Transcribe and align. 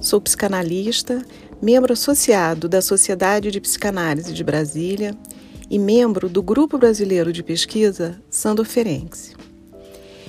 sou 0.00 0.20
psicanalista, 0.20 1.24
membro 1.60 1.92
associado 1.92 2.68
da 2.68 2.82
Sociedade 2.82 3.50
de 3.50 3.60
Psicanálise 3.60 4.32
de 4.32 4.44
Brasília 4.44 5.16
e 5.70 5.78
membro 5.78 6.28
do 6.28 6.42
Grupo 6.42 6.76
Brasileiro 6.76 7.32
de 7.32 7.42
Pesquisa 7.42 8.20
Sandor 8.28 8.66
Ferenczi. 8.66 9.34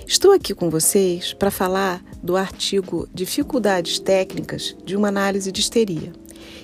Estou 0.05 0.31
aqui 0.33 0.53
com 0.53 0.69
vocês 0.69 1.33
para 1.33 1.49
falar 1.49 2.03
do 2.21 2.35
artigo 2.35 3.07
Dificuldades 3.13 3.97
Técnicas 3.97 4.75
de 4.85 4.95
uma 4.95 5.07
Análise 5.07 5.51
de 5.51 5.61
Histeria, 5.61 6.11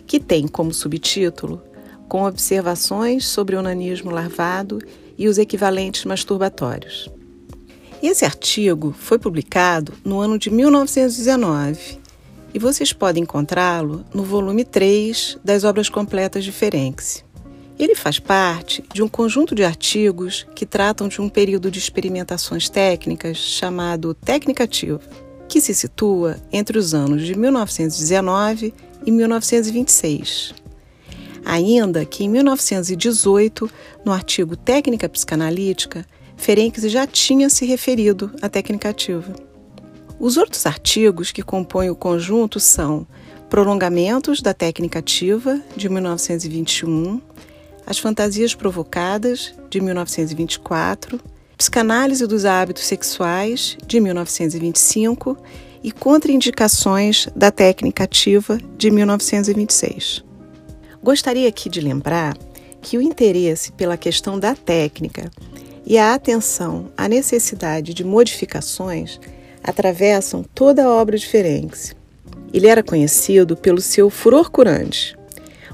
que 0.05 0.19
tem 0.19 0.47
como 0.47 0.73
subtítulo 0.73 1.61
Com 2.09 2.23
observações 2.23 3.25
sobre 3.25 3.55
o 3.55 3.59
onanismo 3.59 4.11
larvado 4.11 4.79
e 5.17 5.27
os 5.27 5.37
equivalentes 5.37 6.05
masturbatórios. 6.05 7.09
Esse 8.01 8.25
artigo 8.25 8.93
foi 8.97 9.17
publicado 9.17 9.93
no 10.03 10.19
ano 10.19 10.37
de 10.37 10.49
1919 10.49 11.99
e 12.53 12.59
vocês 12.59 12.93
podem 12.93 13.23
encontrá-lo 13.23 14.05
no 14.13 14.23
volume 14.23 14.63
3 14.63 15.37
das 15.43 15.63
Obras 15.63 15.89
Completas 15.89 16.43
de 16.43 16.51
Ferenczi. 16.51 17.23
Ele 17.79 17.93
faz 17.93 18.17
parte 18.19 18.83
de 18.93 19.03
um 19.03 19.07
conjunto 19.07 19.53
de 19.53 19.63
artigos 19.63 20.47
que 20.55 20.65
tratam 20.65 21.07
de 21.07 21.21
um 21.21 21.29
período 21.29 21.69
de 21.69 21.77
experimentações 21.77 22.69
técnicas 22.69 23.37
chamado 23.37 24.13
Técnica 24.15 24.63
Ativa, 24.63 24.99
que 25.47 25.61
se 25.61 25.73
situa 25.73 26.37
entre 26.51 26.77
os 26.77 26.93
anos 26.93 27.23
de 27.23 27.37
1919 27.37 28.73
e 29.05 29.11
1926. 29.11 30.55
Ainda 31.45 32.03
que 32.03 32.23
em 32.23 32.29
1918, 32.29 33.69
no 34.03 34.11
artigo 34.11 34.57
Técnica 34.57 35.07
Psicanalítica, 35.07 36.05
Ferenczi 36.35 36.89
já 36.89 37.07
tinha 37.07 37.49
se 37.49 37.65
referido 37.65 38.31
à 38.41 38.49
técnica 38.49 38.89
ativa. 38.89 39.33
Os 40.19 40.35
outros 40.35 40.65
artigos 40.65 41.31
que 41.31 41.43
compõem 41.43 41.89
o 41.89 41.95
conjunto 41.95 42.59
são 42.59 43.05
Prolongamentos 43.49 44.41
da 44.41 44.53
Técnica 44.53 44.99
Ativa, 44.99 45.61
de 45.75 45.87
1921, 45.87 47.21
As 47.85 47.99
Fantasias 47.99 48.55
Provocadas, 48.55 49.53
de 49.69 49.79
1924, 49.79 51.19
Psicanálise 51.55 52.25
dos 52.25 52.45
Hábitos 52.45 52.83
Sexuais, 52.85 53.77
de 53.85 53.99
1925 53.99 55.37
e 55.83 55.91
Contraindicações 55.91 57.27
da 57.35 57.51
Técnica 57.51 58.03
Ativa, 58.03 58.57
de 58.75 58.89
1926. 58.89 60.25
Gostaria 61.01 61.47
aqui 61.47 61.69
de 61.69 61.79
lembrar 61.79 62.35
que 62.81 62.97
o 62.97 63.01
interesse 63.01 63.71
pela 63.71 63.95
questão 63.95 64.39
da 64.39 64.55
técnica 64.55 65.29
e 65.85 65.97
a 65.97 66.15
atenção 66.15 66.91
à 66.97 67.07
necessidade 67.07 67.93
de 67.93 68.03
modificações 68.03 69.19
atravessam 69.67 70.43
toda 70.55 70.85
a 70.85 70.89
obra 70.89 71.17
de 71.17 71.27
Ferenczi. 71.27 71.93
Ele 72.53 72.67
era 72.67 72.81
conhecido 72.81 73.57
pelo 73.57 73.81
seu 73.81 74.09
furor 74.09 74.49
curante, 74.49 75.15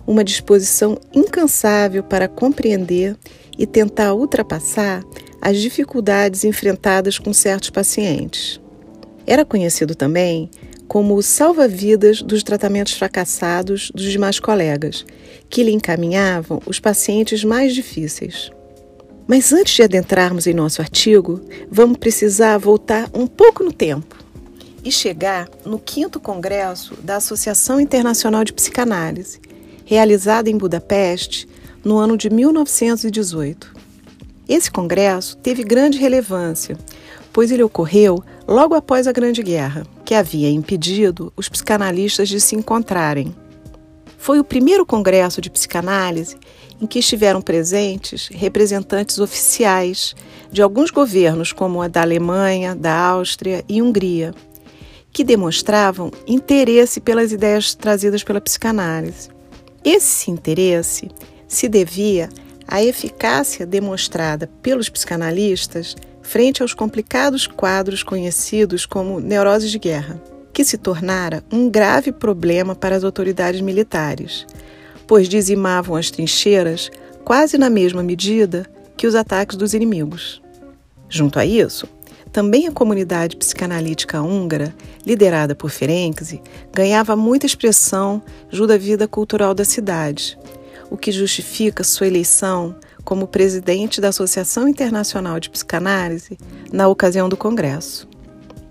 uma 0.06 0.24
disposição 0.24 0.98
incansável 1.14 2.04
para 2.04 2.28
compreender 2.28 3.16
e 3.58 3.68
tentar 3.68 4.14
ultrapassar 4.14 5.04
as 5.40 5.60
dificuldades 5.60 6.44
enfrentadas 6.44 7.20
com 7.20 7.32
certos 7.32 7.70
pacientes. 7.70 8.60
Era 9.26 9.46
conhecido 9.46 9.96
também 9.96 10.50
como 10.88 11.16
o 11.16 11.24
salva-vidas 11.24 12.22
dos 12.22 12.44
tratamentos 12.44 12.94
fracassados 12.94 13.92
dos 13.94 14.12
demais 14.12 14.40
colegas, 14.40 15.06
que 15.50 15.64
lhe 15.64 15.72
encaminhavam 15.72 16.62
os 16.66 16.80
pacientes 16.80 17.44
mais 17.44 17.74
difíceis. 17.74 18.52
Mas 19.28 19.54
antes 19.54 19.74
de 19.74 19.84
adentrarmos 19.84 20.48
em 20.48 20.54
nosso 20.54 20.82
artigo, 20.82 21.42
vamos 21.72 21.98
precisar 21.98 22.58
voltar 22.58 23.10
um 23.14 23.26
pouco 23.26 23.64
no 23.64 23.72
tempo 23.72 24.18
e 24.84 24.92
chegar 24.92 25.50
no 25.66 25.80
quinto 25.80 26.20
congresso 26.20 26.96
da 27.02 27.16
Associação 27.16 27.80
Internacional 27.80 28.44
de 28.44 28.52
Psicanálise, 28.52 29.40
realizado 29.86 30.50
em 30.50 30.58
Budapeste 30.58 31.48
no 31.84 31.98
ano 31.98 32.18
de 32.18 32.30
1918. 32.30 33.74
Esse 34.48 34.70
congresso 34.70 35.38
teve 35.38 35.64
grande 35.64 35.98
relevância, 35.98 36.78
pois 37.32 37.50
ele 37.50 37.64
ocorreu 37.64 38.22
logo 38.46 38.76
após 38.76 39.08
a 39.08 39.14
Grande 39.14 39.42
Guerra, 39.42 39.88
que 40.04 40.14
havia 40.14 40.50
impedido 40.50 41.32
os 41.36 41.48
psicanalistas 41.48 42.28
de 42.28 42.42
se 42.42 42.56
encontrarem. 42.56 43.34
Foi 44.18 44.40
o 44.40 44.44
primeiro 44.44 44.86
congresso 44.86 45.42
de 45.42 45.50
psicanálise 45.50 46.38
em 46.84 46.86
que 46.86 47.00
estiveram 47.00 47.42
presentes 47.42 48.28
representantes 48.28 49.18
oficiais 49.18 50.14
de 50.52 50.62
alguns 50.62 50.92
governos, 50.92 51.54
como 51.54 51.82
a 51.82 51.88
da 51.88 52.02
Alemanha, 52.02 52.76
da 52.76 52.94
Áustria 52.94 53.64
e 53.70 53.82
Hungria, 53.82 54.34
que 55.10 55.24
demonstravam 55.24 56.12
interesse 56.28 57.00
pelas 57.00 57.32
ideias 57.32 57.74
trazidas 57.74 58.22
pela 58.22 58.42
psicanálise. 58.42 59.30
Esse 59.82 60.30
interesse 60.30 61.10
se 61.48 61.70
devia 61.70 62.28
à 62.68 62.84
eficácia 62.84 63.66
demonstrada 63.66 64.50
pelos 64.62 64.90
psicanalistas 64.90 65.96
frente 66.22 66.62
aos 66.62 66.74
complicados 66.74 67.48
quadros 67.48 68.04
conhecidos 68.04 68.86
como 68.86 69.22
neuroses 69.22 69.72
de 69.72 69.80
guerra 69.80 70.22
que 70.54 70.64
se 70.64 70.78
tornara 70.78 71.44
um 71.52 71.70
grave 71.70 72.12
problema 72.12 72.76
para 72.76 72.96
as 72.96 73.04
autoridades 73.04 73.60
militares, 73.60 74.46
pois 75.14 75.30
dizimavam 75.30 75.96
as 75.96 76.10
trincheiras 76.10 76.90
quase 77.24 77.56
na 77.56 77.70
mesma 77.70 78.02
medida 78.02 78.66
que 78.98 79.06
os 79.06 79.14
ataques 79.14 79.56
dos 79.56 79.76
inimigos. 79.76 80.42
Junto 81.08 81.38
a 81.38 81.46
isso, 81.46 81.88
também 82.32 82.68
a 82.68 82.72
comunidade 82.72 83.38
psicanalítica 83.38 84.24
húngara, 84.24 84.74
liderada 85.06 85.54
por 85.54 85.70
Ferenczi, 85.70 86.42
ganhava 86.74 87.16
muita 87.16 87.46
expressão 87.46 88.24
junto 88.50 88.74
à 88.74 88.78
vida 88.78 89.08
cultural 89.08 89.54
da 89.54 89.64
cidade, 89.64 90.36
o 90.90 90.98
que 90.98 91.12
justifica 91.12 91.84
sua 91.84 92.08
eleição 92.08 92.76
como 93.04 93.28
presidente 93.28 94.02
da 94.02 94.10
Associação 94.10 94.68
Internacional 94.68 95.40
de 95.40 95.52
Psicanálise 95.52 96.40
na 96.72 96.88
ocasião 96.88 97.30
do 97.30 97.38
Congresso. 97.38 98.08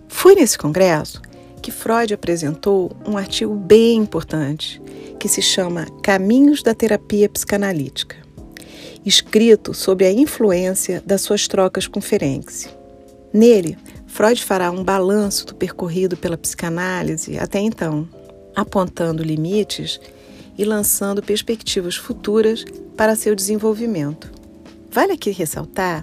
Foi 0.09 0.35
nesse 0.35 0.59
congresso 0.59 1.23
que 1.63 1.71
Freud 1.71 2.13
apresentou 2.13 2.91
um 3.07 3.17
artigo 3.17 3.55
bem 3.55 3.99
importante 3.99 4.82
que 5.23 5.29
se 5.29 5.41
chama 5.41 5.87
Caminhos 6.03 6.65
da 6.65 6.75
Terapia 6.75 7.29
Psicanalítica, 7.29 8.17
escrito 9.07 9.73
sobre 9.73 10.05
a 10.05 10.11
influência 10.13 11.01
das 11.07 11.21
suas 11.21 11.47
trocas 11.47 11.87
com 11.87 12.01
Ferenczi. 12.01 12.69
Nele, 13.33 13.79
Freud 14.09 14.43
fará 14.43 14.69
um 14.73 14.83
balanço 14.83 15.47
do 15.47 15.55
percorrido 15.55 16.17
pela 16.17 16.37
psicanálise 16.37 17.39
até 17.39 17.61
então, 17.61 18.09
apontando 18.57 19.23
limites 19.23 20.01
e 20.59 20.65
lançando 20.65 21.23
perspectivas 21.23 21.95
futuras 21.95 22.65
para 22.97 23.15
seu 23.15 23.37
desenvolvimento. 23.37 24.29
Vale 24.91 25.13
aqui 25.13 25.31
ressaltar 25.31 26.03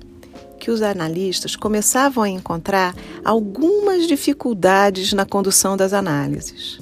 que 0.58 0.72
os 0.72 0.82
analistas 0.82 1.58
começavam 1.58 2.24
a 2.24 2.30
encontrar 2.30 2.96
algumas 3.26 4.08
dificuldades 4.08 5.12
na 5.12 5.26
condução 5.26 5.76
das 5.76 5.92
análises. 5.92 6.80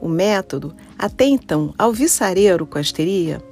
O 0.00 0.08
método, 0.08 0.74
até 0.98 1.24
então 1.24 1.74
alvissareiro 1.78 2.66
com 2.66 2.78
a 2.78 2.80
histeria, 2.80 3.42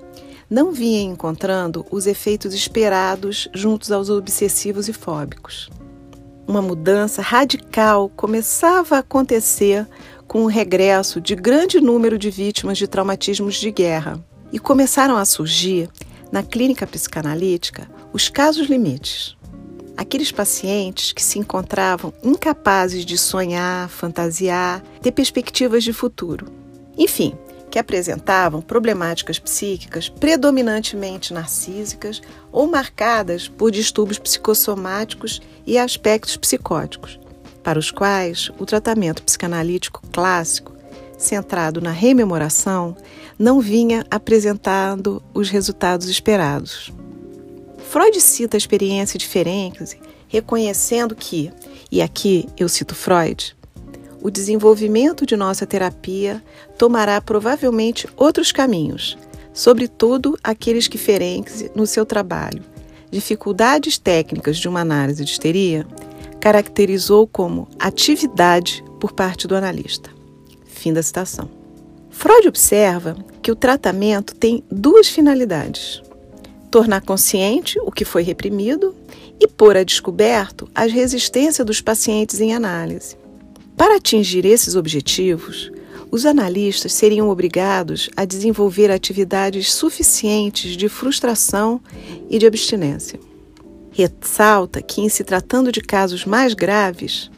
não 0.49 0.73
vinha 0.73 1.03
encontrando 1.03 1.85
os 1.91 2.07
efeitos 2.07 2.55
esperados 2.55 3.49
juntos 3.55 3.91
aos 3.91 4.11
obsessivos 4.11 4.89
e 4.89 4.93
fóbicos. 4.93 5.71
Uma 6.47 6.61
mudança 6.61 7.23
radical 7.23 8.11
começava 8.11 8.97
a 8.97 8.99
acontecer 8.99 9.87
com 10.27 10.45
o 10.45 10.49
regresso 10.49 11.21
de 11.21 11.35
grande 11.35 11.81
número 11.81 12.19
de 12.19 12.31
vítimas 12.31 12.77
de 12.77 12.87
traumatismos 12.87 13.55
de 13.57 13.71
guerra 13.71 14.23
e 14.53 14.59
começaram 14.59 15.17
a 15.17 15.25
surgir, 15.25 15.89
na 16.31 16.43
clínica 16.43 16.87
psicanalítica, 16.87 17.89
os 18.13 18.29
casos 18.29 18.69
limites 18.69 19.34
aqueles 19.97 20.33
pacientes 20.33 21.13
que 21.13 21.23
se 21.23 21.39
encontravam 21.39 22.13
incapazes 22.23 23.05
de 23.05 23.17
sonhar, 23.17 23.89
fantasiar, 23.89 24.83
ter 25.01 25.13
perspectivas 25.13 25.85
de 25.85 25.93
futuro. 25.93 26.47
Enfim, 26.97 27.37
que 27.71 27.79
apresentavam 27.79 28.63
problemáticas 28.63 29.39
psíquicas 29.39 30.09
predominantemente 30.09 31.35
narcísicas 31.35 32.23
ou 32.53 32.67
marcadas 32.67 33.49
por 33.49 33.71
distúrbios 33.71 34.19
psicossomáticos 34.19 35.43
e 35.67 35.77
aspectos 35.77 36.37
psicóticos, 36.37 37.19
para 37.63 37.79
os 37.79 37.91
quais 37.91 38.51
o 38.59 38.65
tratamento 38.65 39.23
psicanalítico 39.23 40.03
clássico 40.13 40.75
centrado 41.19 41.81
na 41.81 41.91
rememoração, 41.91 42.97
não 43.39 43.61
vinha 43.61 44.05
apresentando 44.11 45.23
os 45.33 45.51
resultados 45.51 46.09
esperados. 46.09 46.93
Freud 47.95 48.21
cita 48.21 48.57
a 48.57 48.59
experiência 48.59 49.17
de 49.17 49.25
Ferenczi, 49.25 50.01
reconhecendo 50.27 51.15
que, 51.15 51.53
e 51.93 52.03
aqui 52.03 52.49
eu 52.59 52.69
cito 52.69 52.93
Freud, 52.93 53.57
o 54.21 54.33
desenvolvimento 54.33 55.25
de 55.25 55.37
nossa 55.37 55.65
terapia 55.65 56.43
tomará 56.77 57.21
provavelmente 57.21 58.09
outros 58.17 58.51
caminhos, 58.51 59.17
sobretudo 59.53 60.37
aqueles 60.43 60.89
que 60.89 60.99
Ferenczi, 60.99 61.71
no 61.73 61.87
seu 61.87 62.05
trabalho, 62.05 62.65
Dificuldades 63.13 63.97
técnicas 63.97 64.57
de 64.59 64.67
uma 64.67 64.81
análise 64.81 65.25
de 65.25 65.31
histeria, 65.31 65.87
caracterizou 66.41 67.29
como 67.29 67.69
atividade 67.79 68.83
por 68.99 69.13
parte 69.13 69.47
do 69.47 69.55
analista. 69.55 70.11
Fim 70.67 70.93
da 70.93 71.01
citação. 71.01 71.49
Freud 72.11 72.49
observa 72.49 73.17
que 73.41 73.53
o 73.53 73.55
tratamento 73.55 74.35
tem 74.35 74.65
duas 74.69 75.09
finalidades: 75.09 76.03
tornar 76.75 77.03
consciente 77.03 77.79
o 77.85 77.93
que 77.93 78.05
foi 78.05 78.25
reprimido 78.25 78.97
e 79.39 79.47
pôr 79.47 79.77
a 79.77 79.85
descoberto 79.85 80.69
as 80.75 80.91
resistências 80.91 81.65
dos 81.65 81.81
pacientes 81.81 82.41
em 82.41 82.53
análise. 82.53 83.17
Para 83.77 83.95
atingir 83.95 84.45
esses 84.45 84.75
objetivos, 84.75 85.71
os 86.11 86.27
analistas 86.27 86.93
seriam 86.93 87.29
obrigados 87.29 88.11
a 88.17 88.25
desenvolver 88.25 88.91
atividades 88.91 89.73
suficientes 89.73 90.77
de 90.77 90.89
frustração 90.89 91.81
e 92.29 92.41
de 92.41 92.47
abstinência. 92.47 93.21
Ressalta 93.93 94.83
que, 94.83 95.01
em 95.01 95.09
se 95.09 95.23
tratando 95.23 95.71
de 95.71 95.81
casos 95.81 96.25
mais 96.25 96.55
graves, 96.55 97.31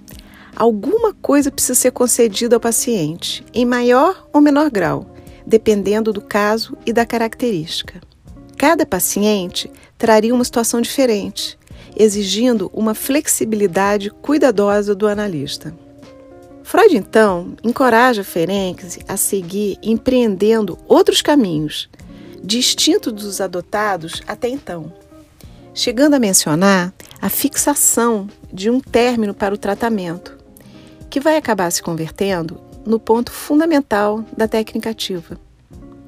alguma 0.57 1.13
coisa 1.13 1.51
precisa 1.51 1.75
ser 1.75 1.91
concedida 1.91 2.57
ao 2.57 2.61
paciente, 2.61 3.45
em 3.53 3.67
maior 3.67 4.27
ou 4.33 4.41
menor 4.41 4.71
grau, 4.71 5.15
dependendo 5.47 6.11
do 6.11 6.23
caso 6.23 6.75
e 6.87 6.93
da 6.93 7.05
característica. 7.05 8.01
Cada 8.57 8.87
paciente 8.87 9.71
traria 9.99 10.35
uma 10.35 10.45
situação 10.45 10.81
diferente, 10.81 11.59
exigindo 11.95 12.71
uma 12.73 12.95
flexibilidade 12.95 14.11
cuidadosa 14.11 14.95
do 14.95 15.07
analista. 15.07 15.75
Freud, 16.63 16.97
então, 16.97 17.55
encoraja 17.63 18.25
Ferenczi 18.25 19.01
a 19.07 19.17
seguir 19.17 19.79
empreendendo 19.83 20.79
outros 20.89 21.23
caminhos, 21.23 21.89
distintos 22.43 23.13
dos 23.13 23.41
adotados 23.41 24.23
até 24.27 24.49
então, 24.49 24.93
chegando 25.73 26.15
a 26.15 26.19
mencionar 26.19 26.93
a 27.21 27.29
fixação 27.29 28.29
de 28.53 28.71
um 28.71 28.81
término 28.81 29.35
para 29.35 29.55
o 29.55 29.59
tratamento, 29.59 30.37
que 31.11 31.21
vai 31.21 31.37
acabar 31.37 31.71
se 31.71 31.83
convertendo 31.83 32.59
no 32.85 32.99
ponto 32.99 33.31
fundamental 33.31 34.25
da 34.37 34.49
técnica 34.49 34.91
ativa. 34.91 35.39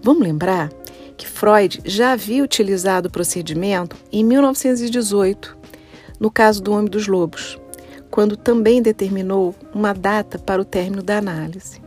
Vamos 0.03 0.23
lembrar 0.23 0.71
que 1.19 1.29
Freud 1.29 1.82
já 1.85 2.12
havia 2.12 2.43
utilizado 2.43 3.09
o 3.09 3.12
procedimento 3.12 3.94
em 4.11 4.25
1918, 4.25 5.55
no 6.19 6.31
caso 6.31 6.62
do 6.62 6.73
Homem 6.73 6.88
dos 6.88 7.06
Lobos 7.06 7.59
quando 8.11 8.37
também 8.37 8.82
determinou 8.82 9.55
uma 9.73 9.93
data 9.93 10.38
para 10.38 10.61
o 10.61 10.65
término 10.65 11.03
da 11.03 11.19
análise. 11.19 11.81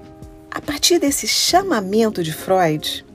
A 0.50 0.62
partir 0.62 1.00
desse 1.00 1.28
chamamento 1.28 2.24
de 2.24 2.34
Freud, 2.34 3.06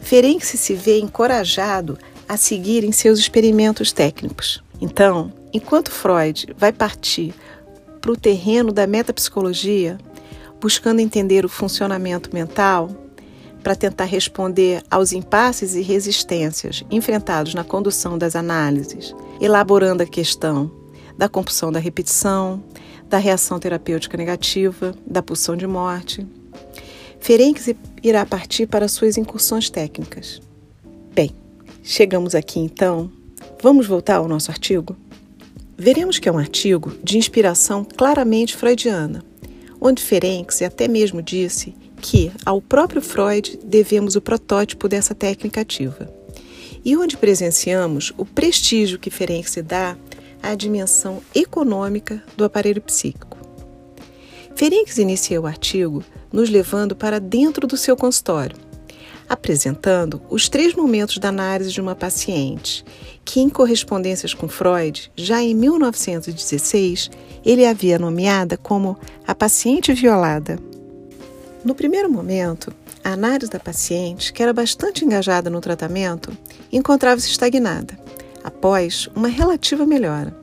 Ferenc 0.00 0.44
se 0.44 0.74
vê 0.74 0.98
encorajado 0.98 1.98
a 2.28 2.36
seguir 2.36 2.84
em 2.84 2.92
seus 2.92 3.18
experimentos 3.18 3.92
técnicos. 3.92 4.62
Então, 4.80 5.32
enquanto 5.52 5.90
Freud 5.90 6.54
vai 6.56 6.72
partir 6.72 7.34
para 8.00 8.12
o 8.12 8.16
terreno 8.16 8.72
da 8.72 8.86
metapsicologia, 8.86 9.98
buscando 10.60 11.00
entender 11.00 11.44
o 11.44 11.48
funcionamento 11.48 12.30
mental, 12.32 12.90
para 13.68 13.76
tentar 13.76 14.06
responder 14.06 14.82
aos 14.90 15.12
impasses 15.12 15.74
e 15.74 15.82
resistências 15.82 16.82
enfrentados 16.90 17.52
na 17.52 17.62
condução 17.62 18.16
das 18.16 18.34
análises, 18.34 19.14
elaborando 19.38 20.02
a 20.02 20.06
questão 20.06 20.70
da 21.18 21.28
compulsão 21.28 21.70
da 21.70 21.78
repetição, 21.78 22.64
da 23.10 23.18
reação 23.18 23.58
terapêutica 23.58 24.16
negativa, 24.16 24.94
da 25.06 25.22
pulsão 25.22 25.54
de 25.54 25.66
morte. 25.66 26.26
Ferenc 27.20 27.76
irá 28.02 28.24
partir 28.24 28.66
para 28.66 28.88
suas 28.88 29.18
incursões 29.18 29.68
técnicas. 29.68 30.40
Bem, 31.14 31.32
chegamos 31.82 32.34
aqui 32.34 32.60
então. 32.60 33.12
Vamos 33.62 33.86
voltar 33.86 34.16
ao 34.16 34.28
nosso 34.28 34.50
artigo? 34.50 34.96
Veremos 35.76 36.18
que 36.18 36.26
é 36.26 36.32
um 36.32 36.38
artigo 36.38 36.96
de 37.04 37.18
inspiração 37.18 37.84
claramente 37.84 38.56
freudiana, 38.56 39.22
onde 39.80 40.02
Ferenc 40.02 40.64
até 40.64 40.88
mesmo 40.88 41.22
disse 41.22 41.74
que 42.00 42.30
ao 42.44 42.60
próprio 42.60 43.02
Freud 43.02 43.58
devemos 43.64 44.16
o 44.16 44.20
protótipo 44.20 44.88
dessa 44.88 45.14
técnica 45.14 45.60
ativa, 45.60 46.12
e 46.84 46.96
onde 46.96 47.16
presenciamos 47.16 48.12
o 48.16 48.24
prestígio 48.24 48.98
que 48.98 49.10
Ferenc 49.10 49.60
dá 49.62 49.96
à 50.42 50.54
dimensão 50.54 51.20
econômica 51.34 52.22
do 52.36 52.44
aparelho 52.44 52.80
psíquico. 52.80 53.36
Ferenc 54.54 54.96
inicia 55.00 55.40
o 55.40 55.46
artigo 55.46 56.04
nos 56.32 56.50
levando 56.50 56.94
para 56.94 57.20
dentro 57.20 57.66
do 57.66 57.76
seu 57.76 57.96
consultório, 57.96 58.56
apresentando 59.28 60.20
os 60.30 60.48
três 60.48 60.74
momentos 60.74 61.18
da 61.18 61.28
análise 61.28 61.70
de 61.70 61.80
uma 61.80 61.94
paciente, 61.94 62.84
que, 63.24 63.40
em 63.40 63.48
correspondências 63.48 64.32
com 64.32 64.48
Freud, 64.48 65.12
já 65.14 65.42
em 65.42 65.54
1916, 65.54 67.10
ele 67.44 67.66
havia 67.66 67.98
nomeada 67.98 68.56
como 68.56 68.96
a 69.26 69.34
paciente 69.34 69.92
violada. 69.92 70.58
No 71.64 71.74
primeiro 71.74 72.10
momento, 72.10 72.72
a 73.04 73.12
análise 73.12 73.50
da 73.50 73.60
paciente, 73.60 74.32
que 74.32 74.42
era 74.42 74.52
bastante 74.52 75.04
engajada 75.04 75.50
no 75.50 75.60
tratamento, 75.60 76.32
encontrava-se 76.72 77.28
estagnada 77.28 77.98
após 78.42 79.08
uma 79.14 79.28
relativa 79.28 79.84
melhora. 79.84 80.36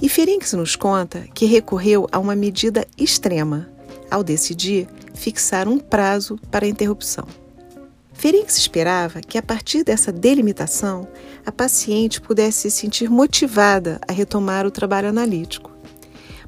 E 0.00 0.08
Ferenc 0.08 0.50
nos 0.54 0.76
conta 0.76 1.24
que 1.34 1.46
recorreu 1.46 2.06
a 2.10 2.18
uma 2.18 2.34
medida 2.34 2.86
extrema 2.96 3.68
ao 4.10 4.22
decidir 4.22 4.88
fixar 5.14 5.68
um 5.68 5.78
prazo 5.78 6.38
para 6.50 6.66
a 6.66 6.68
interrupção. 6.68 7.26
Ferenc 8.24 8.50
esperava 8.50 9.20
que, 9.20 9.36
a 9.36 9.42
partir 9.42 9.84
dessa 9.84 10.10
delimitação, 10.10 11.06
a 11.44 11.52
paciente 11.52 12.22
pudesse 12.22 12.70
se 12.70 12.80
sentir 12.80 13.10
motivada 13.10 14.00
a 14.08 14.14
retomar 14.14 14.66
o 14.66 14.70
trabalho 14.70 15.10
analítico. 15.10 15.70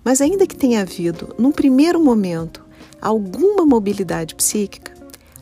Mas, 0.03 0.23
ainda 0.23 0.47
que 0.47 0.57
tenha 0.57 0.81
havido, 0.81 1.35
num 1.39 1.53
primeiro 1.53 2.03
momento, 2.03 2.65
alguma 2.99 3.67
mobilidade 3.67 4.35
psíquica, 4.35 4.91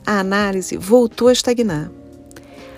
a 0.05 0.19
análise 0.19 0.77
voltou 0.77 1.29
a 1.29 1.33
estagnar. 1.33 1.89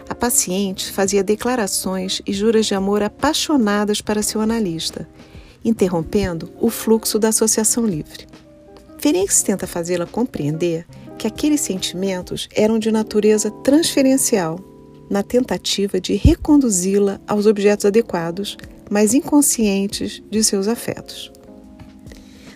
A 0.07 0.15
paciente 0.15 0.93
fazia 0.93 1.25
declarações 1.25 2.21
e 2.27 2.35
juras 2.35 2.67
de 2.67 2.75
amor 2.75 3.03
apaixonadas 3.03 4.03
para 4.03 4.23
seu 4.23 4.43
analista, 4.43 5.09
interrompendo 5.65 6.53
o 6.61 6.69
fluxo 6.69 7.19
da 7.19 7.29
associação 7.29 7.87
livre. 7.87 8.27
Ferenc 8.99 9.33
tenta 9.43 9.67
fazê-la 9.67 10.05
compreender 10.05 10.87
que 11.19 11.27
aqueles 11.27 11.61
sentimentos 11.61 12.49
eram 12.55 12.79
de 12.79 12.91
natureza 12.91 13.51
transferencial, 13.51 14.59
na 15.09 15.23
tentativa 15.23 16.01
de 16.01 16.15
reconduzi-la 16.15 17.21
aos 17.27 17.47
objetos 17.47 17.87
adequados, 17.87 18.57
mas 18.91 19.15
inconscientes 19.15 20.23
de 20.31 20.43
seus 20.43 20.69
afetos. 20.69 21.33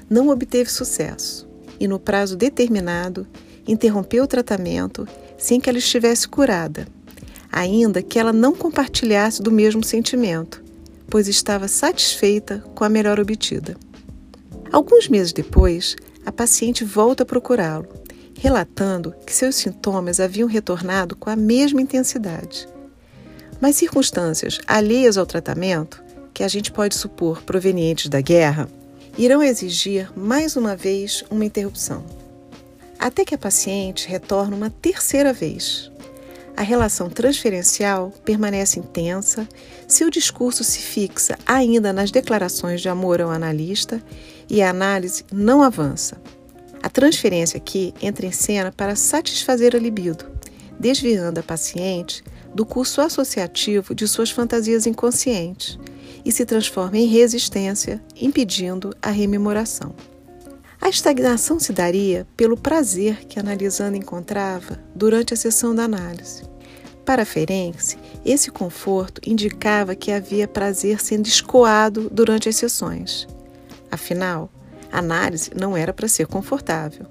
Não 0.09 0.29
obteve 0.29 0.71
sucesso 0.71 1.49
e, 1.79 1.87
no 1.87 1.99
prazo 1.99 2.37
determinado, 2.37 3.27
interrompeu 3.67 4.25
o 4.25 4.27
tratamento 4.27 5.07
sem 5.39 5.61
que 5.61 5.69
ela 5.69 5.79
estivesse 5.79 6.29
curada 6.29 6.87
ainda 7.53 8.03
que 8.03 8.19
ela 8.19 8.33
não 8.33 8.55
compartilhasse 8.55 9.43
do 9.43 9.51
mesmo 9.51 9.83
sentimento, 9.83 10.63
pois 11.09 11.29
estava 11.29 11.67
satisfeita 11.67 12.63
com 12.75 12.85
a 12.85 12.89
melhor 12.89 13.19
obtida. 13.19 13.77
Alguns 14.71 15.09
meses 15.09 15.33
depois, 15.33 15.97
a 16.25 16.31
paciente 16.31 16.85
volta 16.85 17.25
a 17.25 17.27
procurá-lo, 17.27 17.89
relatando 18.41 19.15
que 19.27 19.35
seus 19.35 19.55
sintomas 19.57 20.19
haviam 20.19 20.49
retornado 20.49 21.15
com 21.15 21.29
a 21.29 21.37
mesma 21.37 21.83
intensidade. 21.83 22.67
Mas 23.61 23.77
circunstâncias 23.77 24.59
alheias 24.67 25.19
ao 25.19 25.27
tratamento, 25.27 26.03
que 26.33 26.43
a 26.43 26.49
gente 26.49 26.73
pode 26.73 26.95
supor 26.95 27.43
provenientes 27.43 28.09
da 28.09 28.23
guerra, 28.23 28.67
irão 29.19 29.43
exigir 29.43 30.11
mais 30.17 30.57
uma 30.57 30.75
vez 30.75 31.23
uma 31.31 31.45
interrupção. 31.45 32.03
Até 32.99 33.27
que 33.27 33.35
a 33.35 33.39
paciente 33.39 34.09
retorne 34.09 34.55
uma 34.55 34.71
terceira 34.71 35.35
vez, 35.35 35.93
a 36.57 36.63
relação 36.63 37.11
transferencial 37.11 38.11
permanece 38.25 38.81
intensa 38.81 39.47
se 39.87 40.03
o 40.03 40.11
discurso 40.11 40.65
se 40.65 40.79
fixa 40.79 41.39
ainda 41.45 41.93
nas 41.93 42.11
declarações 42.11 42.81
de 42.81 42.89
amor 42.89 43.21
ao 43.21 43.31
analista 43.31 44.03
e 44.49 44.63
a 44.63 44.71
análise 44.71 45.27
não 45.31 45.63
avança. 45.63 46.19
A 46.83 46.89
transferência 46.89 47.59
aqui 47.59 47.95
entra 48.01 48.27
em 48.27 48.33
cena 48.33 48.73
para 48.73 48.97
satisfazer 48.97 49.77
a 49.77 49.79
libido, 49.79 50.27
desviando 50.79 51.41
a 51.41 51.43
paciente 51.43 52.25
do 52.55 52.65
curso 52.65 53.01
associativo 53.01 53.95
de 53.95 54.09
suas 54.09 54.31
fantasias 54.31 54.87
inconscientes 54.87 55.79
e 56.25 56.33
se 56.33 56.45
transforma 56.45 56.99
em 56.99 57.07
resistência, 57.07 58.03
impedindo 58.17 58.95
a 59.01 59.11
rememoração. 59.11 59.95
A 60.81 60.89
estagnação 60.89 61.61
se 61.61 61.73
daria 61.73 62.27
pelo 62.37 62.57
prazer 62.57 63.27
que 63.27 63.39
a 63.39 63.43
analisanda 63.43 63.99
encontrava 63.99 64.83
durante 64.95 65.35
a 65.35 65.37
sessão 65.37 65.75
da 65.75 65.85
análise. 65.85 66.43
Para 67.05 67.27
Ferenczi, 67.27 67.99
esse 68.25 68.51
conforto 68.51 69.21
indicava 69.27 69.95
que 69.95 70.11
havia 70.11 70.49
prazer 70.49 71.01
sendo 71.01 71.27
escoado 71.27 72.09
durante 72.11 72.49
as 72.49 72.57
sessões. 72.57 73.27
Afinal, 73.91 74.51
análise 74.93 75.51
não 75.55 75.77
era 75.77 75.93
para 75.93 76.09
ser 76.09 76.27
confortável, 76.27 77.07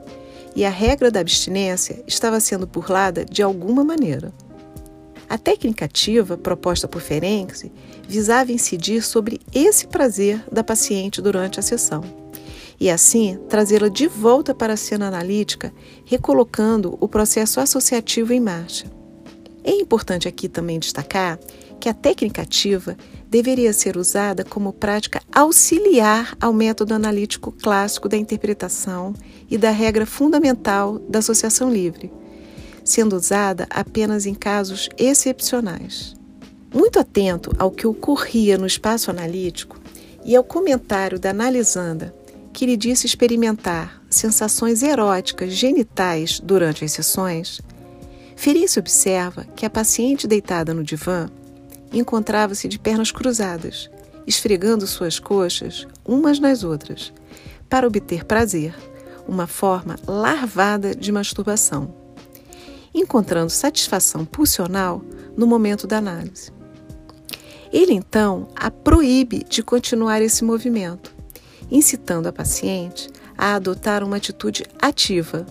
e 0.56 0.66
a 0.66 0.70
regra 0.70 1.10
da 1.12 1.20
abstinência 1.20 2.04
estava 2.08 2.40
sendo 2.40 2.68
burlada 2.68 3.24
de 3.26 3.42
alguma 3.42 3.84
maneira. 3.84 4.34
A 5.30 5.38
técnica 5.38 5.86
ativa 5.86 6.38
proposta 6.38 6.88
por 6.88 7.02
Ferenczi 7.02 7.72
visava 8.08 8.52
incidir 8.52 9.04
sobre 9.04 9.40
esse 9.54 9.88
prazer 9.88 10.44
da 10.52 10.64
paciente 10.64 11.22
durante 11.22 11.60
a 11.60 11.64
sessão 11.64 12.04
e 12.80 12.90
assim 12.90 13.38
trazê-la 13.50 13.90
de 13.90 14.08
volta 14.08 14.56
para 14.56 14.74
a 14.74 14.78
cena 14.78 15.08
analítica, 15.08 15.74
recolocando 16.06 16.98
o 17.02 17.08
processo 17.08 17.60
associativo 17.60 18.32
em 18.32 18.40
marcha. 18.40 18.86
É 19.64 19.72
importante 19.72 20.28
aqui 20.28 20.48
também 20.48 20.80
destacar 20.80 21.38
que 21.80 21.90
a 21.90 21.94
técnica 21.94 22.42
ativa 22.42 22.98
deveria 23.30 23.72
ser 23.72 23.96
usada 23.96 24.44
como 24.44 24.74
prática 24.74 25.22
auxiliar 25.32 26.36
ao 26.40 26.52
método 26.52 26.94
analítico 26.94 27.52
clássico 27.52 28.10
da 28.10 28.18
interpretação 28.18 29.14
e 29.50 29.58
da 29.58 29.72
regra 29.72 30.06
fundamental 30.06 31.00
da 31.00 31.20
associação 31.20 31.72
livre, 31.72 32.12
sendo 32.84 33.16
usada 33.16 33.68
apenas 33.70 34.26
em 34.26 34.34
casos 34.34 34.90
excepcionais. 34.98 36.16
Muito 36.74 37.00
atento 37.00 37.52
ao 37.58 37.72
que 37.72 37.88
ocorria 37.88 38.58
no 38.58 38.68
espaço 38.68 39.10
analítico 39.10 39.80
e 40.26 40.36
ao 40.36 40.44
comentário 40.44 41.20
da 41.20 41.30
analisanda 41.30 42.14
que 42.52 42.66
lhe 42.66 42.76
disse 42.76 43.06
experimentar 43.06 44.02
sensações 44.10 44.84
eróticas 44.84 45.54
genitais 45.54 46.40
durante 46.40 46.84
as 46.84 46.92
sessões, 46.92 47.62
Ferício 48.36 48.80
observa 48.80 49.46
que 49.56 49.66
a 49.66 49.70
paciente 49.70 50.26
deitada 50.26 50.74
no 50.74 50.84
divã 50.84 51.30
encontrava-se 51.92 52.68
de 52.68 52.78
pernas 52.78 53.12
cruzadas, 53.12 53.90
esfregando 54.28 54.86
suas 54.86 55.20
coxas 55.20 55.88
umas 56.06 56.40
nas 56.40 56.64
outras, 56.64 57.14
para 57.70 57.88
obter 57.88 58.26
prazer, 58.26 58.76
uma 59.28 59.48
forma 59.48 59.96
larvada 60.08 60.96
de 60.96 61.12
masturbação, 61.12 61.94
encontrando 62.94 63.50
satisfação 63.50 64.26
pulsional 64.26 65.02
no 65.38 65.46
momento 65.46 65.86
da 65.86 65.98
análise. 65.98 66.52
Ele 67.72 67.94
então 67.94 68.48
a 68.56 68.72
proíbe 68.72 69.44
de 69.48 69.62
continuar 69.62 70.22
esse 70.22 70.44
movimento, 70.44 71.14
incitando 71.70 72.28
a 72.28 72.34
paciente 72.34 73.10
a 73.38 73.56
adotar 73.56 74.04
uma 74.04 74.18
atitude 74.18 74.66
ativa, 74.82 75.46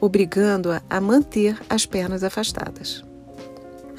obrigando-a 0.00 0.82
a 0.90 1.00
manter 1.00 1.58
as 1.70 1.86
pernas 1.86 2.24
afastadas. 2.24 3.04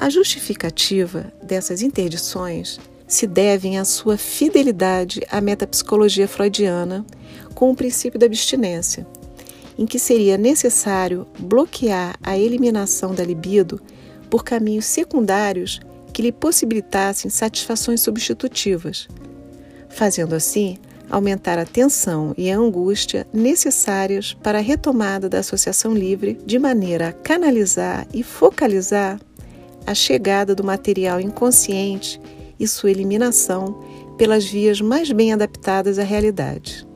A 0.02 0.10
justificativa 0.10 1.32
dessas 1.44 1.84
interdições 1.84 2.80
se 3.08 3.28
devem 3.28 3.78
à 3.78 3.86
sua 3.86 4.18
fidelidade 4.18 5.22
à 5.30 5.40
metapsicologia 5.40 6.28
freudiana 6.28 7.06
com 7.54 7.70
o 7.70 7.76
princípio 7.76 8.20
da 8.20 8.26
abstinência, 8.26 9.06
em 9.78 9.86
que 9.86 10.00
seria 10.00 10.40
necessário 10.40 11.28
bloquear 11.38 12.16
a 12.24 12.36
eliminação 12.36 13.14
da 13.14 13.24
libido 13.24 13.80
por 14.28 14.44
caminhos 14.44 14.86
secundários 14.86 15.80
que 16.12 16.24
lhe 16.24 16.32
possibilitassem 16.32 17.30
satisfações 17.30 18.02
substitutivas, 18.02 19.08
fazendo 19.88 20.34
assim 20.34 20.80
aumentar 21.12 21.60
a 21.60 21.66
tensão 21.66 22.34
e 22.36 22.50
a 22.50 22.58
angústia 22.58 23.28
necessárias 23.32 24.34
para 24.42 24.58
a 24.58 24.62
retomada 24.62 25.30
da 25.30 25.40
associação 25.40 25.94
livre, 25.94 26.40
de 26.44 26.58
maneira 26.58 27.10
a 27.10 27.14
canalizar 27.14 28.08
e 28.12 28.24
focalizar 28.24 29.20
a 29.86 29.94
chegada 29.94 30.54
do 30.56 30.64
material 30.64 31.20
inconsciente 31.20 32.20
e 32.60 32.68
sua 32.68 32.92
eliminação 32.92 33.80
pelas 34.18 34.46
vias 34.46 34.80
mais 34.80 35.12
bem 35.12 35.34
adaptadas 35.34 35.98
à 35.98 36.04
realidade. 36.04 36.88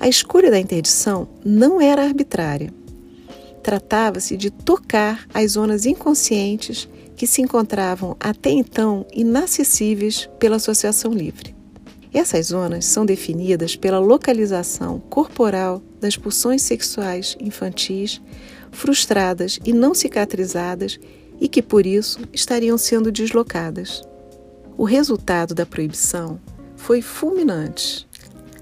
A 0.00 0.08
escolha 0.08 0.50
da 0.50 0.58
interdição 0.58 1.28
não 1.44 1.80
era 1.80 2.02
arbitrária. 2.02 2.72
Tratava-se 3.62 4.36
de 4.36 4.50
tocar 4.50 5.26
as 5.34 5.52
zonas 5.52 5.86
inconscientes 5.86 6.88
que 7.16 7.26
se 7.26 7.40
encontravam 7.42 8.16
até 8.20 8.50
então 8.50 9.06
inacessíveis 9.12 10.28
pela 10.38 10.56
associação 10.56 11.12
livre. 11.12 11.56
Essas 12.12 12.46
zonas 12.46 12.84
são 12.86 13.04
definidas 13.04 13.76
pela 13.76 13.98
localização 13.98 15.00
corporal 15.10 15.82
das 16.00 16.16
pulsões 16.16 16.62
sexuais 16.62 17.36
infantis 17.40 18.20
frustradas 18.70 19.58
e 19.64 19.72
não 19.72 19.94
cicatrizadas 19.94 20.98
e 21.40 21.48
que 21.48 21.62
por 21.62 21.86
isso 21.86 22.20
estariam 22.32 22.78
sendo 22.78 23.12
deslocadas. 23.12 24.02
O 24.76 24.84
resultado 24.84 25.54
da 25.54 25.64
proibição 25.64 26.38
foi 26.76 27.00
fulminante. 27.00 28.06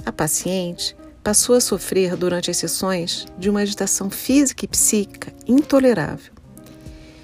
A 0.06 0.12
paciente 0.12 0.96
passou 1.22 1.56
a 1.56 1.60
sofrer 1.60 2.16
durante 2.16 2.50
as 2.50 2.56
sessões 2.56 3.26
de 3.38 3.48
uma 3.48 3.60
agitação 3.60 4.10
física 4.10 4.64
e 4.64 4.68
psíquica 4.68 5.32
intolerável. 5.46 6.32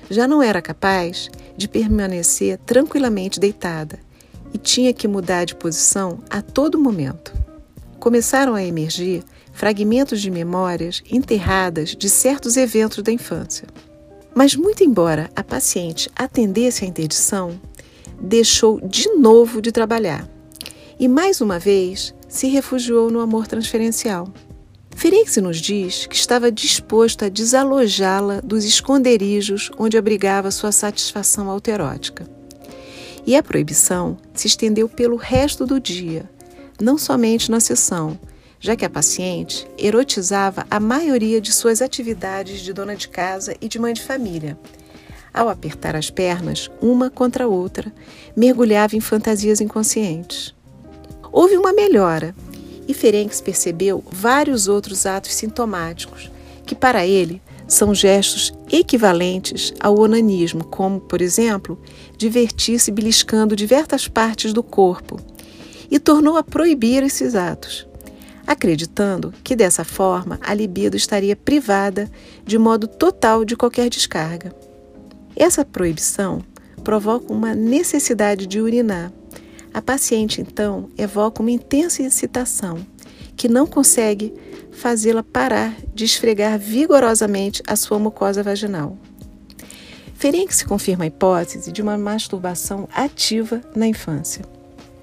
Já 0.09 0.27
não 0.27 0.43
era 0.43 0.63
capaz 0.63 1.31
de 1.57 1.69
permanecer 1.69 2.59
tranquilamente 2.59 3.39
deitada 3.39 3.99
e 4.53 4.59
tinha 4.59 4.93
que 4.93 5.07
mudar 5.07 5.45
de 5.45 5.55
posição 5.55 6.19
a 6.29 6.43
todo 6.43 6.81
momento. 6.81 7.33
Começaram 7.99 8.55
a 8.55 8.65
emergir 8.65 9.23
fragmentos 9.53 10.21
de 10.21 10.31
memórias 10.31 11.03
enterradas 11.11 11.95
de 11.95 12.09
certos 12.09 12.57
eventos 12.57 13.03
da 13.03 13.13
infância. 13.13 13.69
Mas, 14.35 14.55
muito 14.55 14.85
embora 14.85 15.31
a 15.35 15.43
paciente 15.43 16.09
atendesse 16.15 16.85
à 16.85 16.89
interdição, 16.89 17.61
deixou 18.21 18.81
de 18.81 19.09
novo 19.15 19.61
de 19.61 19.73
trabalhar 19.73 20.29
e, 20.99 21.09
mais 21.09 21.41
uma 21.41 21.59
vez, 21.59 22.15
se 22.29 22.47
refugiou 22.49 23.11
no 23.11 23.21
amor 23.21 23.47
transferencial. 23.47 24.29
Ferenc 24.95 25.41
nos 25.41 25.57
diz 25.57 26.07
que 26.07 26.15
estava 26.15 26.53
disposto 26.53 27.25
a 27.25 27.31
desalojá-la 27.31 28.41
dos 28.43 28.65
esconderijos 28.65 29.71
onde 29.79 29.97
abrigava 29.97 30.51
sua 30.51 30.71
satisfação 30.71 31.49
autoerótica. 31.49 32.29
E 33.27 33.35
a 33.35 33.43
proibição 33.43 34.19
se 34.35 34.47
estendeu 34.47 34.89
pelo 34.89 35.17
resto 35.17 35.65
do 35.65 35.81
dia, 35.81 36.29
não 36.79 36.99
somente 36.99 37.51
na 37.51 37.61
sessão, 37.61 38.19
já 38.61 38.77
que 38.77 38.85
a 38.85 38.91
paciente 38.91 39.67
erotizava 39.79 40.67
a 40.71 40.79
maioria 40.79 41.41
de 41.41 41.51
suas 41.51 41.81
atividades 41.81 42.61
de 42.61 42.75
dona 42.75 42.95
de 42.95 43.09
casa 43.09 43.57
e 43.59 43.67
de 43.67 43.79
mãe 43.79 43.95
de 43.95 44.03
família. 44.03 44.57
Ao 45.33 45.49
apertar 45.49 45.97
as 45.97 46.11
pernas, 46.11 46.71
uma 46.81 47.09
contra 47.09 47.45
a 47.45 47.49
outra, 47.49 47.91
mergulhava 48.37 48.97
em 48.97 49.01
fantasias 49.01 49.61
inconscientes. 49.61 50.55
Houve 51.33 51.57
uma 51.57 51.73
melhora 51.73 52.35
e 52.87 52.93
Ferenc 52.93 53.41
percebeu 53.43 54.05
vários 54.11 54.69
outros 54.69 55.07
atos 55.07 55.33
sintomáticos 55.33 56.31
que, 56.67 56.75
para 56.75 57.07
ele, 57.07 57.41
são 57.67 57.95
gestos 57.95 58.53
equivalentes 58.71 59.73
ao 59.81 59.99
onanismo, 59.99 60.65
como, 60.65 61.01
por 61.01 61.23
exemplo, 61.23 61.81
divertir-se 62.19 62.91
beliscando 62.91 63.57
diversas 63.57 64.09
partes 64.09 64.53
do 64.53 64.63
corpo, 64.63 65.21
e 65.89 65.99
tornou 66.01 66.37
a 66.37 66.43
proibir 66.43 67.03
esses 67.05 67.37
atos 67.37 67.90
acreditando 68.51 69.33
que 69.45 69.55
dessa 69.55 69.85
forma 69.85 70.37
a 70.43 70.53
libido 70.53 70.97
estaria 70.97 71.37
privada 71.37 72.11
de 72.45 72.59
modo 72.59 72.89
total 72.89 73.45
de 73.45 73.55
qualquer 73.55 73.89
descarga. 73.89 74.53
Essa 75.37 75.65
proibição 75.65 76.43
provoca 76.83 77.33
uma 77.33 77.55
necessidade 77.55 78.49
de 78.49 78.61
urinar. 78.61 79.13
A 79.73 79.81
paciente 79.81 80.41
então 80.41 80.89
evoca 80.99 81.41
uma 81.41 81.53
intensa 81.53 82.03
excitação 82.03 82.85
que 83.37 83.49
não 83.49 83.69
consegue 83.69 84.35
fazê-la 84.73 85.23
parar 85.23 85.77
de 85.95 86.05
esfregar 86.05 86.59
vigorosamente 86.59 87.63
a 87.69 87.77
sua 87.77 88.01
mucosa 88.01 88.43
vaginal. 88.43 88.99
Ferenc 90.15 90.65
confirma 90.65 91.05
a 91.05 91.07
hipótese 91.07 91.71
de 91.71 91.81
uma 91.81 91.97
masturbação 91.97 92.89
ativa 92.93 93.61
na 93.77 93.87
infância. 93.87 94.45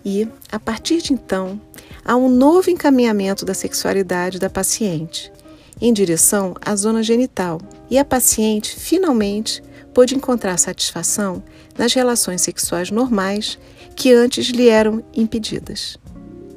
E, 0.03 0.27
a 0.51 0.59
partir 0.59 1.01
de 1.01 1.13
então, 1.13 1.61
há 2.07 2.15
um 2.15 2.29
novo 2.29 2.69
encaminhamento 2.71 3.45
da 3.45 3.53
sexualidade 3.53 4.39
da 4.39 4.49
paciente 4.49 5.31
em 5.79 5.93
direção 5.93 6.55
à 6.61 6.75
zona 6.75 7.03
genital, 7.03 7.59
e 7.89 7.97
a 7.97 8.05
paciente 8.05 8.75
finalmente 8.75 9.61
pôde 9.93 10.15
encontrar 10.15 10.57
satisfação 10.57 11.43
nas 11.77 11.93
relações 11.93 12.41
sexuais 12.41 12.91
normais 12.91 13.59
que 13.95 14.11
antes 14.11 14.47
lhe 14.47 14.69
eram 14.69 15.03
impedidas. 15.13 15.97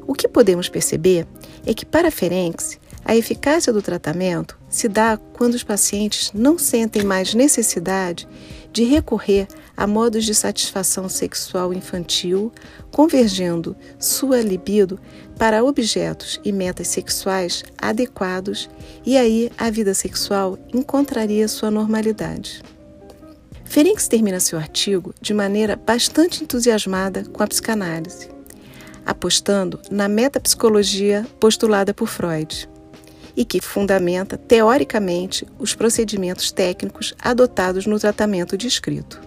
O 0.06 0.14
que 0.14 0.28
podemos 0.28 0.68
perceber 0.68 1.26
é 1.66 1.72
que, 1.72 1.86
para 1.86 2.10
Ferenc, 2.10 2.78
a 3.04 3.16
eficácia 3.16 3.72
do 3.72 3.80
tratamento 3.80 4.58
se 4.68 4.88
dá 4.88 5.18
quando 5.32 5.54
os 5.54 5.62
pacientes 5.62 6.30
não 6.34 6.58
sentem 6.58 7.02
mais 7.02 7.34
necessidade 7.34 8.28
de 8.72 8.84
recorrer 8.84 9.48
a 9.76 9.86
modos 9.86 10.24
de 10.24 10.34
satisfação 10.34 11.08
sexual 11.08 11.72
infantil, 11.72 12.52
convergendo 12.90 13.74
sua 13.98 14.42
libido 14.42 14.98
para 15.40 15.64
objetos 15.64 16.38
e 16.44 16.52
metas 16.52 16.88
sexuais 16.88 17.64
adequados, 17.78 18.68
e 19.06 19.16
aí 19.16 19.50
a 19.56 19.70
vida 19.70 19.94
sexual 19.94 20.58
encontraria 20.70 21.48
sua 21.48 21.70
normalidade. 21.70 22.62
Ferenc 23.64 24.06
termina 24.06 24.38
seu 24.38 24.58
artigo 24.58 25.14
de 25.18 25.32
maneira 25.32 25.76
bastante 25.76 26.44
entusiasmada 26.44 27.24
com 27.24 27.42
a 27.42 27.46
psicanálise, 27.46 28.28
apostando 29.06 29.80
na 29.90 30.08
metapsicologia 30.08 31.26
postulada 31.40 31.94
por 31.94 32.06
Freud 32.06 32.68
e 33.34 33.42
que 33.42 33.62
fundamenta 33.62 34.36
teoricamente 34.36 35.46
os 35.58 35.74
procedimentos 35.74 36.52
técnicos 36.52 37.14
adotados 37.18 37.86
no 37.86 37.98
tratamento 37.98 38.58
descrito. 38.58 39.18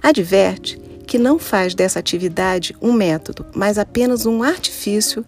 Adverte 0.00 0.80
que 1.12 1.18
não 1.18 1.38
faz 1.38 1.74
dessa 1.74 1.98
atividade 1.98 2.74
um 2.80 2.90
método, 2.90 3.44
mas 3.54 3.76
apenas 3.76 4.24
um 4.24 4.42
artifício 4.42 5.22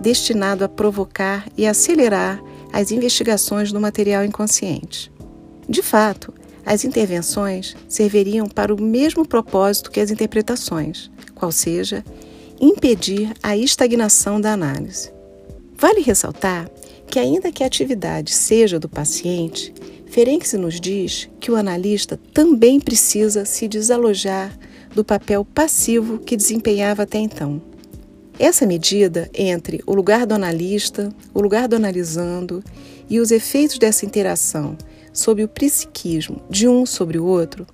destinado 0.00 0.64
a 0.64 0.68
provocar 0.68 1.46
e 1.58 1.66
acelerar 1.66 2.42
as 2.72 2.90
investigações 2.90 3.70
do 3.70 3.78
material 3.78 4.24
inconsciente. 4.24 5.12
De 5.68 5.82
fato, 5.82 6.32
as 6.64 6.86
intervenções 6.86 7.76
serviriam 7.86 8.48
para 8.48 8.74
o 8.74 8.80
mesmo 8.80 9.28
propósito 9.28 9.90
que 9.90 10.00
as 10.00 10.10
interpretações, 10.10 11.10
qual 11.34 11.52
seja, 11.52 12.02
impedir 12.58 13.34
a 13.42 13.54
estagnação 13.54 14.40
da 14.40 14.54
análise. 14.54 15.12
Vale 15.76 16.00
ressaltar 16.00 16.66
que, 17.06 17.18
ainda 17.18 17.52
que 17.52 17.62
a 17.62 17.66
atividade 17.66 18.32
seja 18.32 18.80
do 18.80 18.88
paciente, 18.88 19.74
Ferenc 20.06 20.50
nos 20.56 20.80
diz 20.80 21.28
que 21.38 21.50
o 21.50 21.56
analista 21.56 22.18
também 22.32 22.80
precisa 22.80 23.44
se 23.44 23.68
desalojar 23.68 24.56
do 24.96 25.04
papel 25.04 25.44
passivo 25.44 26.18
que 26.18 26.36
desempenhava 26.36 27.02
até 27.02 27.18
então. 27.18 27.60
Essa 28.38 28.66
medida 28.66 29.30
entre 29.34 29.82
o 29.86 29.94
lugar 29.94 30.26
do 30.26 30.34
analista, 30.34 31.12
o 31.34 31.40
lugar 31.40 31.68
do 31.68 31.76
analisando 31.76 32.64
e 33.08 33.20
os 33.20 33.30
efeitos 33.30 33.78
dessa 33.78 34.06
interação 34.06 34.76
sobre 35.12 35.44
o 35.44 35.48
psiquismo 35.48 36.42
de 36.48 36.66
um 36.66 36.86
sobre 36.86 37.18
o 37.18 37.26
outro 37.26 37.66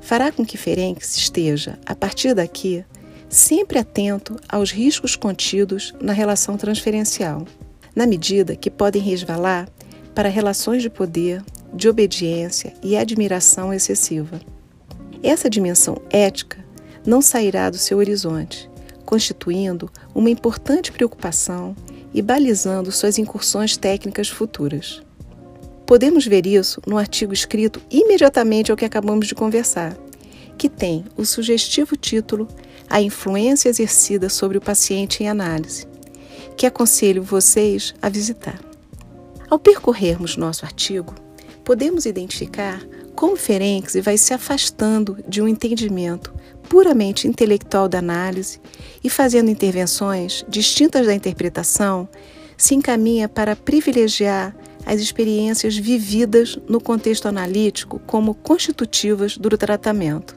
fará 0.00 0.30
com 0.30 0.44
que 0.44 0.56
Ferenc 0.56 1.02
esteja, 1.02 1.78
a 1.84 1.94
partir 1.94 2.32
daqui, 2.32 2.84
sempre 3.28 3.78
atento 3.78 4.36
aos 4.48 4.70
riscos 4.70 5.16
contidos 5.16 5.92
na 6.00 6.12
relação 6.12 6.56
transferencial 6.56 7.44
na 7.94 8.06
medida 8.06 8.56
que 8.56 8.70
podem 8.70 9.02
resvalar 9.02 9.68
para 10.14 10.28
relações 10.28 10.80
de 10.80 10.88
poder, 10.88 11.42
de 11.74 11.88
obediência 11.88 12.72
e 12.82 12.96
admiração 12.96 13.72
excessiva. 13.72 14.40
Essa 15.22 15.48
dimensão 15.48 16.00
ética 16.10 16.58
não 17.06 17.22
sairá 17.22 17.70
do 17.70 17.78
seu 17.78 17.98
horizonte, 17.98 18.68
constituindo 19.04 19.90
uma 20.14 20.30
importante 20.30 20.90
preocupação 20.90 21.76
e 22.12 22.20
balizando 22.20 22.90
suas 22.90 23.18
incursões 23.18 23.76
técnicas 23.76 24.28
futuras. 24.28 25.02
Podemos 25.86 26.26
ver 26.26 26.46
isso 26.46 26.80
no 26.86 26.98
artigo 26.98 27.32
escrito 27.32 27.80
imediatamente 27.90 28.70
ao 28.70 28.76
que 28.76 28.84
acabamos 28.84 29.26
de 29.26 29.34
conversar, 29.34 29.96
que 30.58 30.68
tem 30.68 31.04
o 31.16 31.24
sugestivo 31.24 31.96
título 31.96 32.48
A 32.88 33.00
influência 33.00 33.68
exercida 33.68 34.28
sobre 34.28 34.58
o 34.58 34.60
paciente 34.60 35.22
em 35.22 35.28
análise, 35.28 35.86
que 36.56 36.66
aconselho 36.66 37.22
vocês 37.22 37.94
a 38.00 38.08
visitar. 38.08 38.60
Ao 39.48 39.58
percorrermos 39.58 40.36
nosso 40.36 40.64
artigo, 40.64 41.14
podemos 41.64 42.06
identificar 42.06 42.82
como 43.14 43.36
Ferenczi 43.36 44.00
vai 44.00 44.16
se 44.16 44.32
afastando 44.34 45.18
de 45.28 45.40
um 45.42 45.48
entendimento 45.48 46.32
puramente 46.68 47.28
intelectual 47.28 47.88
da 47.88 47.98
análise 47.98 48.60
e 49.04 49.10
fazendo 49.10 49.50
intervenções 49.50 50.44
distintas 50.48 51.06
da 51.06 51.14
interpretação, 51.14 52.08
se 52.56 52.74
encaminha 52.74 53.28
para 53.28 53.54
privilegiar 53.54 54.56
as 54.86 55.00
experiências 55.00 55.76
vividas 55.76 56.58
no 56.68 56.80
contexto 56.80 57.26
analítico 57.26 58.00
como 58.06 58.34
constitutivas 58.34 59.36
do 59.36 59.48
tratamento. 59.56 60.34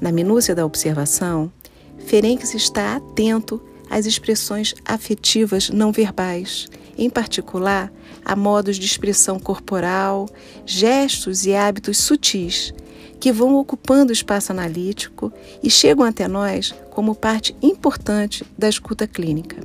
Na 0.00 0.12
minúcia 0.12 0.54
da 0.54 0.64
observação, 0.64 1.50
Ferenczi 1.98 2.56
está 2.56 2.96
atento 2.96 3.60
as 3.90 4.06
expressões 4.06 4.74
afetivas 4.84 5.70
não 5.70 5.90
verbais, 5.90 6.68
em 6.96 7.08
particular 7.08 7.92
a 8.28 8.36
modos 8.36 8.78
de 8.78 8.84
expressão 8.84 9.40
corporal, 9.40 10.28
gestos 10.66 11.46
e 11.46 11.54
hábitos 11.54 11.96
sutis, 11.96 12.74
que 13.18 13.32
vão 13.32 13.56
ocupando 13.56 14.10
o 14.10 14.12
espaço 14.12 14.52
analítico 14.52 15.32
e 15.62 15.70
chegam 15.70 16.04
até 16.04 16.28
nós 16.28 16.74
como 16.90 17.14
parte 17.14 17.56
importante 17.62 18.44
da 18.56 18.68
escuta 18.68 19.06
clínica. 19.06 19.56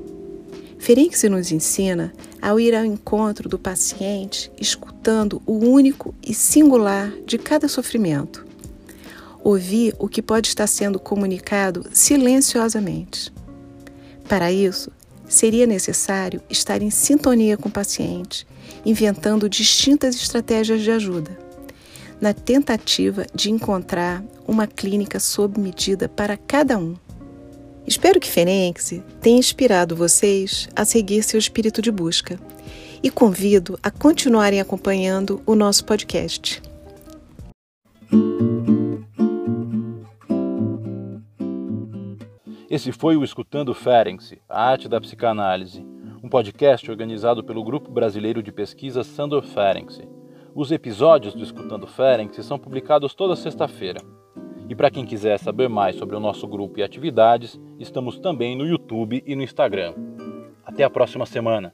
Ferenc 0.80 1.16
nos 1.30 1.52
ensina 1.52 2.14
ao 2.42 2.60
ir 2.60 2.74
ao 2.74 2.84
encontro 2.84 3.48
do 3.48 3.60
paciente, 3.60 4.52
escutando 4.60 5.42
o 5.46 5.54
único 5.54 6.16
e 6.26 6.34
singular 6.34 7.12
de 7.26 7.38
cada 7.38 7.68
sofrimento. 7.68 8.46
Ouvir 9.44 9.94
o 10.00 10.08
que 10.08 10.22
pode 10.22 10.48
estar 10.48 10.68
sendo 10.68 11.00
comunicado 11.00 11.86
silenciosamente. 11.92 13.32
Para 14.28 14.52
isso, 14.52 14.90
seria 15.26 15.66
necessário 15.66 16.42
estar 16.50 16.82
em 16.82 16.90
sintonia 16.90 17.58
com 17.58 17.70
o 17.70 17.72
paciente, 17.72 18.46
inventando 18.86 19.50
distintas 19.50 20.16
estratégias 20.16 20.82
de 20.82 20.92
ajuda, 20.92 21.38
na 22.20 22.34
tentativa 22.34 23.26
de 23.34 23.52
encontrar 23.52 24.24
uma 24.48 24.68
clínica 24.68 25.20
sob 25.20 25.60
medida 25.60 26.08
para 26.08 26.38
cada 26.38 26.78
um. 26.78 26.96
Espero 27.86 28.20
que 28.20 28.30
Ferenc 28.30 29.02
tenha 29.22 29.38
inspirado 29.38 29.96
vocês 29.96 30.70
a 30.76 30.86
seguir 30.86 31.22
seu 31.24 31.38
espírito 31.38 31.82
de 31.82 31.92
busca 31.92 32.40
e 33.04 33.10
convido 33.10 33.78
a 33.84 33.92
continuarem 33.92 34.62
acompanhando 34.62 35.42
o 35.46 35.54
nosso 35.54 35.84
podcast. 35.84 36.62
Esse 42.70 42.92
foi 42.92 43.16
o 43.16 43.24
Escutando 43.24 43.72
Ferenc, 43.76 44.40
a 44.50 44.72
arte 44.72 44.90
da 44.90 45.00
psicanálise, 45.00 45.86
podcast 46.34 46.90
organizado 46.90 47.44
pelo 47.44 47.64
Grupo 47.64 47.92
Brasileiro 47.92 48.42
de 48.42 48.52
Pesquisa 48.52 49.04
Sandor 49.04 49.44
Ferenc. 49.44 50.02
Os 50.56 50.72
episódios 50.72 51.36
do 51.36 51.44
Escutando 51.44 51.86
Ferenc 51.86 52.42
são 52.42 52.58
publicados 52.58 53.14
toda 53.14 53.36
sexta-feira. 53.36 54.02
E 54.68 54.74
para 54.74 54.90
quem 54.90 55.06
quiser 55.06 55.38
saber 55.38 55.70
mais 55.70 55.96
sobre 55.96 56.16
o 56.16 56.20
nosso 56.20 56.48
grupo 56.48 56.80
e 56.80 56.84
atividades, 56.84 57.62
estamos 57.78 58.18
também 58.18 58.58
no 58.58 58.66
YouTube 58.66 59.24
e 59.24 59.36
no 59.36 59.44
Instagram. 59.44 59.94
Até 60.66 60.84
a 60.84 60.90
próxima 60.90 61.28
semana! 61.28 61.72